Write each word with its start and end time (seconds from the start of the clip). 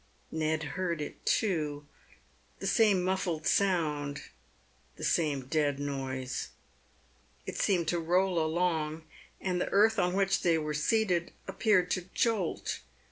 Ned 0.31 0.63
heard 0.63 0.99
it 0.99 1.23
too. 1.27 1.85
The 2.57 2.65
same 2.65 3.03
muffled 3.03 3.45
sound— 3.45 4.23
the 4.95 5.03
same 5.03 5.45
dead 5.45 5.77
noise. 5.79 6.49
It 7.45 7.59
seemed 7.59 7.87
to 7.89 7.99
roll 7.99 8.43
along, 8.43 9.03
and 9.39 9.61
the 9.61 9.69
earth 9.69 9.99
on 9.99 10.15
which 10.15 10.41
they 10.41 10.57
were 10.57 10.73
seated 10.73 11.33
ap 11.47 11.59
peared 11.59 11.91
to 11.91 12.01
jolt. 12.15 12.79